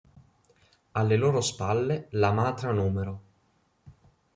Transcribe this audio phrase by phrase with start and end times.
[1.01, 3.17] Alle loro spalle la Matra nr.